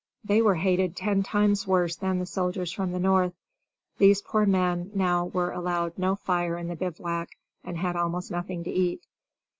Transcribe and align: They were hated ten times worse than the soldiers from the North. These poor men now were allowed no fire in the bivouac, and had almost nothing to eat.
They 0.23 0.41
were 0.41 0.55
hated 0.55 0.95
ten 0.95 1.21
times 1.21 1.67
worse 1.67 1.95
than 1.95 2.17
the 2.17 2.25
soldiers 2.25 2.71
from 2.71 2.91
the 2.91 2.97
North. 2.99 3.33
These 3.99 4.23
poor 4.23 4.47
men 4.47 4.89
now 4.95 5.25
were 5.27 5.51
allowed 5.51 5.95
no 5.95 6.15
fire 6.15 6.57
in 6.57 6.69
the 6.69 6.75
bivouac, 6.75 7.37
and 7.63 7.77
had 7.77 7.95
almost 7.95 8.31
nothing 8.31 8.63
to 8.63 8.71
eat. 8.71 9.03